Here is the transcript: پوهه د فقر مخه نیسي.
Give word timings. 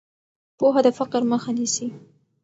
پوهه 0.57 0.81
د 0.85 0.87
فقر 0.99 1.21
مخه 1.31 1.51
نیسي. 1.57 1.87